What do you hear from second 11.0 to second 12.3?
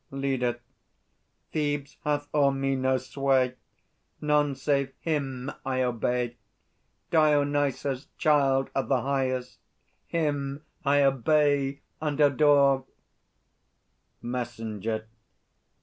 obey and